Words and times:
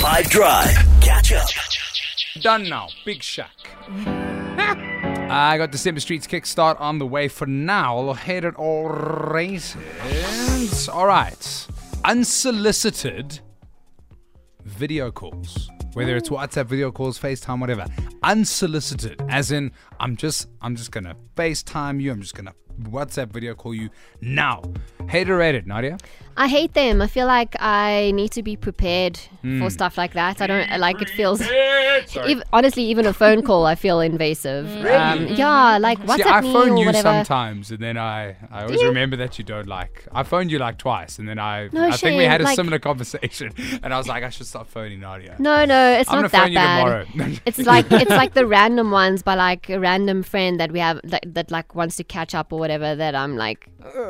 5 0.00 0.30
Drive. 0.30 0.74
Catch 1.02 1.32
up. 1.32 1.46
Done 2.40 2.66
now. 2.70 2.88
Big 3.04 3.22
Shack. 3.22 3.50
I 3.86 5.58
got 5.58 5.70
December 5.72 6.00
Streets 6.00 6.26
kickstart 6.26 6.80
on 6.80 6.98
the 6.98 7.06
way 7.06 7.28
for 7.28 7.44
now. 7.46 7.98
I'll 7.98 8.14
head 8.14 8.46
it. 8.46 8.54
All 8.56 8.88
right. 11.06 11.66
Unsolicited 12.06 13.40
video 14.64 15.10
calls. 15.10 15.68
Whether 15.92 16.16
it's 16.16 16.30
WhatsApp 16.30 16.64
video 16.64 16.90
calls, 16.90 17.18
FaceTime, 17.18 17.60
whatever. 17.60 17.84
Unsolicited. 18.22 19.20
As 19.28 19.52
in, 19.52 19.70
I'm 20.00 20.16
just 20.16 20.48
I'm 20.62 20.74
just 20.76 20.90
gonna 20.90 21.14
FaceTime 21.36 22.00
you, 22.00 22.10
I'm 22.10 22.20
just 22.22 22.34
gonna 22.34 22.54
WhatsApp 22.82 23.28
video 23.32 23.54
call 23.54 23.74
you 23.74 23.90
now. 24.22 24.62
Hater 25.08 25.36
rated, 25.36 25.66
Nadia? 25.66 25.98
I 26.36 26.48
hate 26.48 26.72
them. 26.72 27.02
I 27.02 27.06
feel 27.08 27.26
like 27.26 27.54
I 27.60 28.12
need 28.14 28.30
to 28.30 28.42
be 28.42 28.56
prepared 28.56 29.18
Hmm. 29.42 29.60
for 29.60 29.68
stuff 29.68 29.98
like 29.98 30.14
that. 30.14 30.40
I 30.40 30.46
don't 30.46 30.78
like 30.80 31.02
it 31.02 31.10
feels. 31.10 31.42
Ev- 31.42 32.42
honestly, 32.52 32.84
even 32.84 33.04
a 33.04 33.12
phone 33.12 33.42
call, 33.42 33.66
I 33.66 33.74
feel 33.74 34.00
invasive. 34.00 34.66
Um, 34.86 35.26
yeah, 35.28 35.76
like 35.78 35.98
WhatsApp 36.00 36.16
See, 36.16 36.22
I 36.24 36.40
phone 36.42 36.70
or 36.72 36.76
you 36.78 36.86
whatever. 36.86 37.02
sometimes, 37.02 37.70
and 37.70 37.80
then 37.80 37.98
I, 37.98 38.36
I 38.50 38.62
always 38.62 38.82
remember 38.82 39.16
that 39.16 39.38
you 39.38 39.44
don't 39.44 39.66
like. 39.66 40.06
I 40.12 40.22
phoned 40.22 40.50
you 40.50 40.58
like 40.58 40.78
twice, 40.78 41.18
and 41.18 41.28
then 41.28 41.38
I, 41.38 41.68
No 41.72 41.88
I 41.88 41.90
think 41.92 42.16
we 42.16 42.24
had 42.24 42.40
a 42.40 42.44
like- 42.44 42.56
similar 42.56 42.78
conversation, 42.78 43.52
and 43.82 43.92
I 43.92 43.98
was 43.98 44.06
like, 44.08 44.22
I 44.24 44.30
should 44.30 44.46
stop 44.46 44.68
phoning 44.70 45.00
Nadia. 45.00 45.36
No, 45.38 45.64
no, 45.66 45.92
it's 45.92 46.08
I'm 46.10 46.22
not 46.22 46.30
gonna 46.32 46.32
that 46.32 46.42
phone 46.42 46.52
you 46.52 46.58
bad. 46.58 47.06
tomorrow. 47.12 47.36
it's 47.46 47.58
like 47.58 47.90
it's 47.92 48.10
like 48.10 48.32
the 48.34 48.46
random 48.46 48.90
ones 48.90 49.22
by 49.22 49.34
like 49.34 49.68
a 49.68 49.78
random 49.90 50.22
friend 50.22 50.60
that 50.60 50.70
we 50.72 50.78
have 50.78 51.00
that, 51.12 51.22
that 51.36 51.50
like 51.50 51.74
wants 51.74 51.96
to 51.96 52.04
catch 52.04 52.32
up 52.34 52.52
or 52.52 52.58
whatever. 52.64 52.94
That 53.02 53.14
I'm 53.22 53.34
like, 53.46 53.60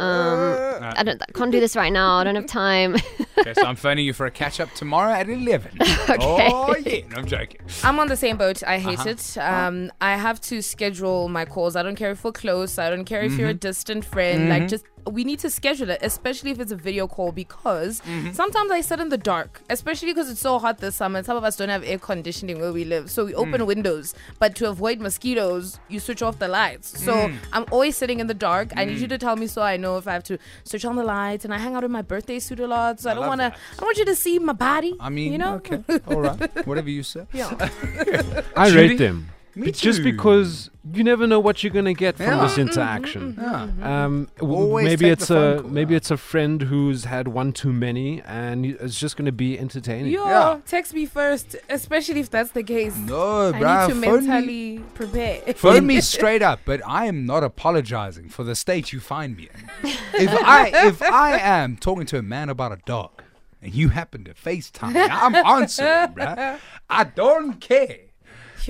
um, 0.00 0.56
I 0.98 1.02
don't 1.06 1.20
I 1.28 1.32
can't 1.38 1.52
do 1.56 1.60
this 1.60 1.74
right 1.82 1.92
now. 1.92 2.08
I 2.18 2.24
don't 2.24 2.34
have 2.40 2.46
time. 2.46 2.90
okay, 3.38 3.54
so 3.54 3.64
I'm 3.70 3.76
phoning 3.76 4.04
you 4.08 4.12
for 4.12 4.26
a 4.26 4.30
catch 4.30 4.60
up 4.60 4.70
tomorrow 4.74 5.12
at 5.20 5.28
11. 5.28 5.78
Oh 6.08 6.74
yeah, 6.84 7.06
no, 7.10 7.16
I'm 7.18 7.26
joking. 7.26 7.60
I'm 7.86 7.98
on 8.02 8.08
the 8.08 8.16
same 8.16 8.36
boat. 8.36 8.62
I 8.74 8.78
hate 8.78 8.98
Uh-huh. 8.98 9.10
it. 9.10 9.38
Um, 9.38 9.90
I 10.00 10.12
have 10.26 10.38
to 10.50 10.60
schedule 10.62 11.28
my 11.28 11.44
calls. 11.54 11.74
I 11.76 11.82
don't 11.82 11.96
care 12.02 12.10
if 12.16 12.20
we're 12.24 12.32
close. 12.32 12.72
I 12.78 12.90
don't 12.90 13.04
care 13.12 13.22
if 13.22 13.32
you're 13.38 13.48
a 13.48 13.52
Mm-hmm. 13.54 13.68
distant 13.70 14.04
friend. 14.04 14.48
Like, 14.52 14.68
just 14.68 14.84
we 15.06 15.24
need 15.24 15.38
to 15.40 15.50
schedule 15.50 15.90
it, 15.90 15.98
especially 16.02 16.50
if 16.50 16.60
it's 16.60 16.72
a 16.72 16.76
video 16.76 17.06
call, 17.06 17.32
because 17.32 18.00
Mm-hmm. 18.02 18.32
sometimes 18.32 18.70
I 18.70 18.80
sit 18.80 19.00
in 19.00 19.08
the 19.08 19.18
dark, 19.18 19.60
especially 19.70 20.08
because 20.12 20.30
it's 20.30 20.40
so 20.40 20.58
hot 20.58 20.78
this 20.78 20.96
summer. 20.96 21.22
Some 21.22 21.36
of 21.36 21.44
us 21.44 21.56
don't 21.56 21.68
have 21.68 21.82
air 21.84 21.98
conditioning 21.98 22.60
where 22.60 22.72
we 22.72 22.84
live, 22.84 23.10
so 23.10 23.24
we 23.24 23.34
open 23.34 23.60
Mm. 23.60 23.66
windows. 23.66 24.14
But 24.38 24.54
to 24.56 24.68
avoid 24.68 25.00
mosquitoes, 25.00 25.78
you 25.88 25.98
switch 26.00 26.22
off 26.22 26.38
the 26.38 26.48
lights. 26.48 27.02
So 27.04 27.12
Mm. 27.14 27.36
I'm 27.52 27.64
always 27.70 27.96
sitting 27.96 28.20
in 28.20 28.26
the 28.26 28.34
dark. 28.34 28.72
I 28.76 28.84
need 28.84 28.98
you 28.98 29.08
to 29.08 29.18
tell 29.18 29.36
me 29.36 29.46
so 29.46 29.62
I 29.62 29.76
know 29.76 29.96
if 29.98 30.06
I 30.08 30.12
have 30.12 30.24
to 30.24 30.38
switch 30.64 30.84
on 30.84 30.96
the 30.96 31.04
lights. 31.04 31.44
And 31.44 31.52
I 31.54 31.58
hang 31.58 31.74
out 31.74 31.84
in 31.84 31.90
my 31.90 32.02
birthday 32.02 32.38
suit 32.38 32.60
a 32.60 32.66
lot, 32.66 33.00
so 33.00 33.10
I, 33.10 33.14
don't 33.14 33.26
want 33.26 33.40
to. 33.40 33.46
I 33.46 33.76
don't 33.76 33.86
want 33.86 33.98
you 33.98 34.04
to 34.06 34.14
see 34.16 34.38
my 34.38 34.52
body. 34.52 34.94
I 35.00 35.08
mean, 35.08 35.32
you 35.32 35.38
know. 35.38 35.54
okay, 35.54 35.82
all 36.06 36.20
right, 36.20 36.66
whatever 36.66 36.90
you 36.90 37.02
say. 37.02 37.26
Yeah. 37.32 37.50
I 38.56 38.70
Judy? 38.70 38.76
rate 38.88 38.98
them. 38.98 39.28
Me 39.54 39.66
But 39.66 39.74
just 39.74 40.02
because 40.02 40.70
you 40.94 41.04
never 41.04 41.26
know 41.26 41.38
what 41.38 41.62
you're 41.62 41.72
gonna 41.72 41.92
get 41.92 42.16
from 42.16 42.38
this 42.38 42.52
mm-hmm, 42.52 42.60
interaction. 42.62 43.34
Mm-hmm, 43.34 43.40
yeah. 43.42 43.66
Mm-hmm. 43.66 43.82
Um, 43.84 44.28
w- 44.38 44.82
maybe 44.82 45.08
it's 45.10 45.30
a 45.30 45.60
call, 45.60 45.70
maybe 45.70 45.92
yeah. 45.92 45.98
it's 45.98 46.10
a 46.10 46.16
friend 46.16 46.62
who's 46.62 47.04
had 47.04 47.28
one 47.28 47.52
too 47.52 47.72
many, 47.72 48.22
and 48.22 48.64
it's 48.64 48.98
just 48.98 49.16
gonna 49.18 49.30
be 49.30 49.58
entertaining. 49.58 50.10
Yo, 50.10 50.24
Yeah. 50.24 50.60
text 50.66 50.94
me 50.94 51.04
first, 51.04 51.54
especially 51.68 52.20
if 52.20 52.30
that's 52.30 52.52
the 52.52 52.62
case. 52.62 52.96
No, 52.96 53.48
I 53.48 53.52
bruh, 53.52 53.88
need 53.88 53.94
to 53.94 54.00
phone 54.00 54.24
me, 54.26 54.30
mentally 54.30 54.78
prepare. 54.94 55.40
phone 55.54 55.86
me 55.86 56.00
straight 56.14 56.42
up. 56.42 56.60
But 56.64 56.80
I 56.86 57.04
am 57.04 57.26
not 57.26 57.44
apologizing 57.44 58.30
for 58.30 58.44
the 58.44 58.54
state 58.54 58.92
you 58.92 59.00
find 59.00 59.36
me 59.36 59.48
in. 59.52 59.90
If 60.14 60.30
I 60.30 60.70
if 60.88 61.02
I 61.02 61.38
am 61.38 61.76
talking 61.76 62.06
to 62.06 62.18
a 62.18 62.22
man 62.22 62.48
about 62.48 62.72
a 62.72 62.78
dog, 62.86 63.22
and 63.60 63.74
you 63.74 63.90
happen 63.90 64.24
to 64.24 64.34
FaceTime 64.34 64.94
me, 64.94 65.00
I'm 65.00 65.34
answering, 65.34 66.14
bruh. 66.14 66.58
I 66.88 67.04
don't 67.04 67.60
care. 67.60 67.98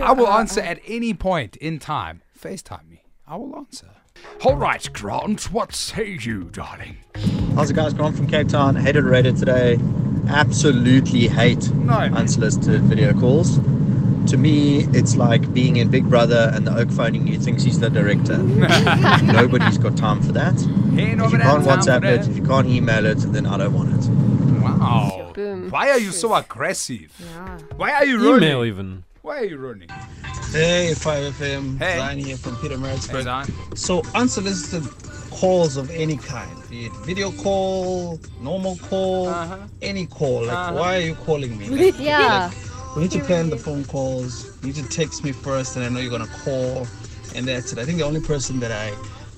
I 0.01 0.13
will 0.13 0.27
uh, 0.27 0.39
answer 0.39 0.61
uh. 0.61 0.65
at 0.65 0.81
any 0.87 1.15
point 1.15 1.57
in 1.57 1.79
time. 1.79 2.23
FaceTime 2.39 2.89
me. 2.89 3.05
I 3.27 3.37
will 3.37 3.57
answer. 3.57 3.89
All 4.45 4.57
right, 4.57 4.93
Grant, 4.93 5.53
what 5.53 5.73
say 5.75 6.19
you, 6.21 6.45
darling? 6.45 6.99
How's 7.55 7.71
it 7.71 7.75
guys? 7.75 7.95
Grant 7.95 8.17
from 8.17 8.27
Cape 8.27 8.49
Town. 8.49 8.77
Hated 8.77 9.05
Reddit 9.05 9.39
today. 9.39 9.79
Absolutely 10.29 11.29
hate 11.29 11.71
No. 11.73 11.95
unsolicited 11.95 12.83
video 12.83 13.13
calls. 13.19 13.59
To 14.31 14.37
me, 14.37 14.85
it's 14.93 15.17
like 15.17 15.53
being 15.53 15.77
in 15.77 15.91
Big 15.91 16.09
Brother 16.09 16.51
and 16.55 16.67
the 16.67 16.77
oak 16.77 16.91
phoning 16.91 17.27
you 17.27 17.39
thinks 17.39 17.63
he's 17.65 17.81
the 17.81 17.91
director. 17.91 18.39
Nobody's 19.23 19.79
got 19.79 19.97
time 19.97 20.23
for 20.23 20.33
that. 20.33 20.55
Hey, 20.95 21.13
If 21.13 21.33
you 21.33 21.39
can't 21.39 21.65
WhatsApp 21.65 22.05
it, 22.05 22.29
if 22.29 22.37
you 22.37 22.45
can't 22.45 22.69
email 22.69 23.05
it, 23.07 23.19
then 23.33 23.47
I 23.47 23.57
don't 23.57 23.73
want 23.75 23.93
it. 23.93 24.09
Wow. 24.63 25.33
Boom. 25.35 25.71
Why 25.71 25.91
are 25.91 25.99
you 25.99 26.13
so 26.13 26.35
aggressive? 26.35 27.13
Yeah. 27.19 27.59
Why 27.77 27.93
are 27.95 28.05
you 28.05 28.19
running? 28.19 28.49
Email 28.49 28.65
even. 28.65 29.05
Why 29.23 29.39
are 29.39 29.45
you 29.45 29.57
running? 29.59 29.89
Hey, 30.51 30.93
5FM. 30.97 31.79
Hey. 31.79 31.97
Zion 31.99 32.19
here 32.19 32.37
from 32.37 32.57
Pietermaritzburg. 32.57 33.23
Zan. 33.23 33.77
So, 33.77 34.03
unsolicited 34.15 34.83
calls 35.31 35.77
of 35.77 35.91
any 35.91 36.17
kind, 36.17 36.51
be 36.69 36.87
it 36.87 36.93
video 37.07 37.31
call, 37.33 38.21
normal 38.41 38.77
call, 38.77 39.29
Uh-huh. 39.29 39.59
any 39.81 40.07
call. 40.07 40.45
Like, 40.45 40.75
why 40.75 40.97
are 40.97 41.01
you 41.01 41.15
calling 41.15 41.57
me? 41.57 41.69
Like, 41.71 41.99
Yeah. 41.99 42.51
we 42.97 43.03
need 43.03 43.11
to 43.13 43.21
plan 43.21 43.49
the 43.49 43.57
phone 43.57 43.85
calls. 43.85 44.47
You 44.63 44.69
need 44.73 44.77
to 44.77 44.89
text 44.89 45.25
me 45.25 45.33
first, 45.33 45.77
and 45.77 45.85
I 45.85 45.89
know 45.89 46.01
you're 46.01 46.11
gonna 46.11 46.27
call, 46.45 46.87
and 47.35 47.47
that's 47.47 47.73
it. 47.73 47.79
I 47.79 47.85
think 47.85 47.99
the 47.99 48.05
only 48.05 48.21
person 48.21 48.61
that 48.61 48.73
I, 48.73 48.93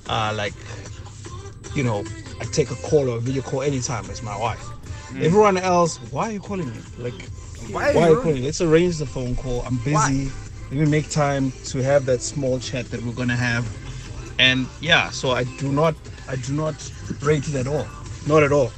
uh, 0.09 0.35
like, 0.35 0.55
you 1.75 1.85
know, 1.85 2.05
I 2.41 2.45
take 2.47 2.71
a 2.71 2.75
call 2.77 3.09
or 3.11 3.17
a 3.19 3.21
video 3.21 3.43
call 3.43 3.63
anytime 3.63 4.05
is 4.11 4.23
my 4.23 4.37
wife. 4.37 4.65
Everyone 5.21 5.57
else, 5.59 5.99
why 6.11 6.31
are 6.31 6.33
you 6.33 6.41
calling 6.41 6.69
me? 6.71 6.79
Like, 6.99 7.15
Why 7.71 7.91
are 7.91 7.95
why 7.95 8.03
are 8.03 8.11
you 8.11 8.17
you 8.17 8.23
calling? 8.23 8.45
Let's 8.45 8.61
arrange 8.61 8.99
the 8.99 9.07
phone 9.07 9.35
call. 9.37 9.63
I'm 9.63 9.77
busy. 9.79 10.31
Let 10.71 10.81
me 10.81 10.87
make 10.87 11.11
time 11.11 11.53
to 11.67 11.83
have 11.83 12.05
that 12.07 12.21
small 12.23 12.59
chat 12.59 12.91
that 12.91 13.03
we're 13.03 13.13
gonna 13.13 13.37
have. 13.37 13.65
And 14.39 14.67
yeah, 14.81 15.11
so 15.11 15.31
I 15.31 15.45
do 15.45 15.71
not, 15.73 15.95
I 16.29 16.37
do 16.37 16.53
not 16.55 16.75
rate 17.23 17.49
it 17.49 17.55
at 17.55 17.67
all. 17.67 17.87
Not 18.27 18.43
at 18.43 18.53
all. 18.53 18.73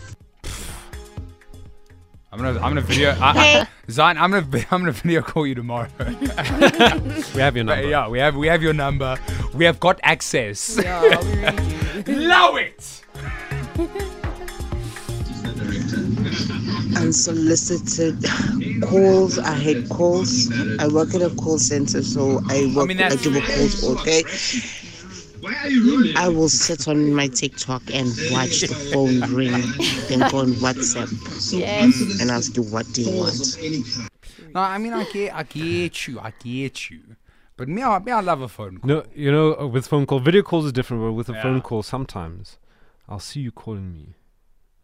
I'm 2.33 2.39
gonna, 2.43 2.55
I'm 2.57 2.71
gonna 2.71 2.81
video. 2.83 3.11
I, 3.19 3.31
I, 3.63 3.67
Zion, 3.91 4.19
I'm 4.19 4.31
gonna, 4.31 4.47
I'm 4.71 4.81
gonna 4.81 4.93
video 4.93 5.23
call 5.23 5.47
you 5.47 5.55
tomorrow. 5.55 5.89
We 5.99 7.41
have 7.41 7.57
your 7.57 7.65
But 7.65 7.77
number. 7.77 7.89
yeah, 7.89 8.09
we 8.09 8.19
have, 8.19 8.37
we 8.37 8.47
have 8.49 8.63
your 8.63 8.75
number. 8.75 9.17
We 9.55 9.65
have 9.65 9.81
got 9.81 9.99
access. 10.03 10.79
Yeah, 10.83 11.01
we 11.23 11.29
really. 11.35 12.27
Love 12.27 12.57
it. 12.59 13.03
unsolicited 16.97 18.17
calls. 18.83 19.39
I 19.39 19.55
hate 19.55 19.89
calls. 19.89 20.51
I 20.79 20.87
work 20.89 21.15
at 21.15 21.23
a 21.23 21.31
call 21.31 21.59
center, 21.59 22.03
so 22.03 22.41
I 22.49 22.73
work. 22.75 22.85
I, 22.85 22.87
mean, 22.89 22.97
that's- 22.97 23.23
do 23.23 23.41
calls 23.41 23.85
all 23.85 24.03
day. 24.05 24.23
I 26.17 26.29
will 26.29 26.49
sit 26.49 26.89
on 26.89 27.15
my 27.15 27.29
TikTok 27.29 27.83
and 27.93 28.07
watch 28.33 28.63
the 28.63 28.75
phone 28.93 29.21
ring, 29.33 29.53
then 30.09 30.29
go 30.31 30.39
on 30.39 30.53
WhatsApp 30.55 31.09
Yes. 31.57 32.21
and 32.21 32.31
ask 32.31 32.57
you 32.57 32.63
what 32.65 32.91
do 32.93 33.03
you 33.03 33.17
want. 33.17 33.57
No, 34.55 34.61
I 34.61 34.79
mean, 34.79 34.93
I 34.93 35.05
get, 35.13 35.35
I 35.35 35.43
get 35.45 36.09
you, 36.09 36.19
I 36.19 36.33
get 36.43 36.91
you. 36.91 37.01
But 37.57 37.69
me, 37.69 37.83
I, 37.83 37.99
me, 38.01 38.11
I 38.13 38.21
love 38.21 38.41
a 38.41 38.49
phone 38.49 38.79
call. 38.79 38.89
No, 38.89 39.05
you 39.15 39.31
know, 39.31 39.55
uh, 39.59 39.67
with 39.67 39.87
phone 39.87 40.05
call, 40.07 40.19
video 40.19 40.43
calls 40.43 40.65
is 40.67 40.73
different, 40.73 41.03
but 41.03 41.13
with 41.13 41.29
a 41.29 41.33
Yeah. 41.33 41.43
phone 41.43 41.61
call, 41.61 41.83
sometimes 41.83 42.59
I'll 43.09 43.21
see 43.21 43.41
you 43.41 43.53
calling 43.53 43.93
me. 43.93 44.15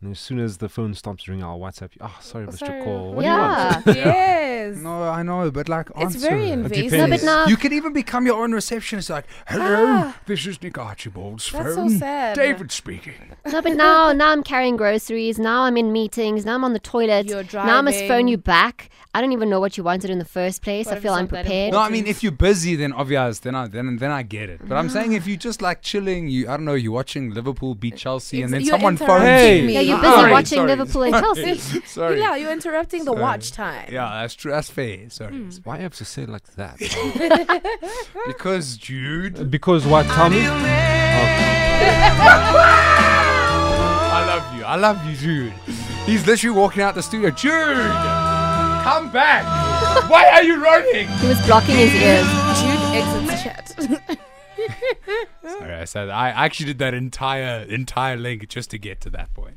And 0.02 0.10
as 0.10 0.18
soon 0.18 0.40
as 0.40 0.58
the 0.58 0.68
phone 0.68 0.94
stops 0.94 1.28
ringing, 1.28 1.44
I'll 1.44 1.60
WhatsApp 1.60 1.94
you. 1.94 1.98
Ah, 2.00 2.18
sorry, 2.20 2.46
Mr. 2.46 2.58
sorry. 2.58 2.82
Call. 2.82 3.14
What 3.14 3.22
do 3.22 3.28
you 3.28 3.32
want? 3.32 3.86
Yeah. 3.96 4.38
yes. 4.75 4.83
No, 4.83 5.03
I 5.05 5.22
know, 5.22 5.50
but 5.50 5.69
like, 5.69 5.88
It's 5.91 6.15
answer 6.15 6.19
very 6.28 6.50
it. 6.50 6.53
invasive. 6.53 6.91
depends. 6.91 7.10
No, 7.10 7.16
but 7.16 7.25
now 7.25 7.47
You 7.47 7.56
can 7.56 7.72
even 7.72 7.93
become 7.93 8.27
your 8.27 8.43
own 8.43 8.53
receptionist, 8.53 9.10
like, 9.10 9.25
hello, 9.49 10.12
this 10.27 10.47
is 10.47 10.62
Nick 10.62 10.78
Archibald's 10.78 11.50
That's 11.50 11.69
so 11.71 11.75
phone. 11.77 11.99
sad. 11.99 12.37
David 12.37 12.71
speaking. 12.72 13.15
No, 13.47 13.60
but 13.62 13.72
now, 13.75 14.12
now 14.12 14.31
I'm 14.33 14.43
carrying 14.43 14.77
groceries. 14.77 15.38
Now 15.38 15.62
I'm 15.62 15.77
in 15.77 15.93
meetings. 15.93 16.44
Now 16.44 16.55
I'm 16.55 16.65
on 16.65 16.72
the 16.72 16.78
toilet. 16.81 17.27
You're 17.27 17.44
Now 17.53 17.78
I 17.78 17.81
must 17.81 17.99
phone 18.00 18.06
driving. 18.09 18.28
you 18.28 18.38
back. 18.38 18.88
I 19.15 19.21
don't 19.21 19.33
even 19.33 19.51
know 19.51 19.60
what 19.60 19.77
you 19.77 19.84
wanted 19.84 20.09
in 20.09 20.19
the 20.19 20.24
first 20.24 20.63
place. 20.63 20.86
What 20.86 20.95
I 20.95 20.97
if 20.97 21.03
feel 21.03 21.13
it's 21.15 21.21
not 21.21 21.30
that 21.33 21.36
unprepared. 21.41 21.72
No, 21.75 21.80
I 21.80 21.91
mean, 21.91 22.07
if 22.07 22.22
you're 22.22 22.33
busy, 22.33 22.77
then 22.77 22.95
obvious, 22.95 23.41
then 23.41 23.54
I 23.54 23.66
then 23.68 23.97
then 23.98 24.10
I 24.10 24.22
get 24.22 24.48
it. 24.48 24.66
But 24.66 24.77
I'm 24.77 24.89
saying 24.89 25.13
if 25.13 25.27
you 25.27 25.36
just 25.36 25.60
like 25.60 25.83
chilling, 25.83 26.28
you 26.28 26.48
I 26.48 26.57
don't 26.57 26.65
know, 26.65 26.72
you're 26.72 26.92
watching 26.92 27.28
Liverpool 27.34 27.75
beat 27.75 27.97
Chelsea, 27.97 28.41
and 28.41 28.51
then 28.51 28.63
you're 28.63 28.71
someone 28.71 28.95
interrupting 28.95 29.07
phones 29.18 29.25
Hey. 29.28 29.60
you. 29.60 29.66
me. 29.66 29.75
yeah, 29.75 29.80
you're 29.80 29.98
Ah, 29.98 30.01
busy 30.01 30.15
sorry, 30.15 30.33
watching 30.33 30.57
sorry. 30.59 30.68
Liverpool 30.68 31.03
and 31.03 31.15
Chelsea. 31.15 31.80
Sorry. 31.86 32.21
Yeah, 32.21 32.36
you're 32.36 32.53
interrupting 32.53 33.01
the 33.04 33.10
Sorry. 33.13 33.21
watch 33.21 33.53
time. 33.53 33.89
Yeah, 33.92 34.09
that's 34.22 34.33
true. 34.34 34.51
That's 34.51 34.61
fair. 34.70 35.10
Sorry. 35.10 35.32
Hmm. 35.32 35.50
Why 35.64 35.76
you 35.76 35.82
have 35.82 35.94
to 35.94 36.04
say 36.04 36.22
it 36.22 36.28
like 36.28 36.47
that? 36.54 36.78
Because 38.26 38.76
Jude, 38.76 39.41
uh, 39.41 39.44
because 39.44 39.84
what? 39.86 40.06
Tommy? 40.06 40.36
me. 40.36 40.47
I 44.14 44.24
love 44.26 44.56
you. 44.56 44.64
I 44.64 44.76
love 44.76 45.04
you, 45.06 45.16
Jude. 45.16 45.53
He's 46.06 46.26
literally 46.26 46.56
walking 46.56 46.82
out 46.82 46.94
the 46.94 47.03
studio. 47.03 47.30
Jude, 47.30 47.76
come 48.84 49.10
back. 49.10 49.44
Why 50.10 50.28
are 50.32 50.42
you 50.42 50.62
running? 50.62 51.08
He 51.08 51.26
was 51.28 51.41
blocking 51.47 51.76
his 51.76 51.94
ears. 51.94 52.26
Jude 52.60 52.80
exits 52.94 53.42
chat. 53.42 54.18
Sorry, 55.58 55.74
I 55.74 55.84
said 55.84 56.08
I 56.08 56.28
actually 56.28 56.66
did 56.66 56.78
that 56.78 56.94
entire 56.94 57.62
entire 57.62 58.16
link 58.16 58.48
just 58.48 58.70
to 58.70 58.78
get 58.78 59.00
to 59.03 59.10
that 59.10 59.34
point. 59.34 59.56